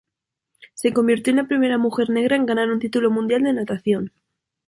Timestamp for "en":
1.29-1.37, 2.35-2.47